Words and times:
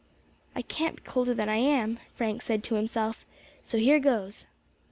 "I 0.55 0.63
can't 0.63 0.95
be 0.95 1.01
colder 1.03 1.35
than 1.35 1.47
I 1.47 1.57
am," 1.57 1.99
Frank 2.15 2.41
said 2.41 2.63
to 2.63 2.73
himself, 2.73 3.23
"so 3.61 3.77
here 3.77 3.99
goes." 3.99 4.47